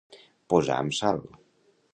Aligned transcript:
Posar 0.53 0.79
amb 0.85 0.97
sal. 1.03 1.23